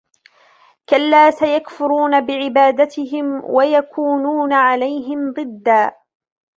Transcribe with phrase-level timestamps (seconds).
[0.89, 5.91] كلا سيكفرون بعبادتهم ويكونون عليهم ضدا